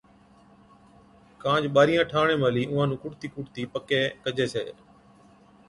ڪان 1.41 1.57
جو 1.63 1.69
ٻارِيان 1.75 2.07
ٺاهوَڻي 2.11 2.35
مهلِي 2.43 2.63
اُونهان 2.67 2.87
نُون 2.89 2.99
ڪوٺتِي 3.03 3.27
ڪُوٺتِي 3.35 3.61
پڪَي 3.73 4.01
ڪجَي 4.23 4.45
ڇَي، 4.53 4.67